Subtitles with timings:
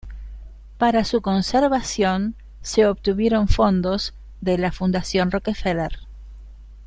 [0.79, 5.99] Para su conservación, se obtuvieron fondos de la Fundación Rockefeller.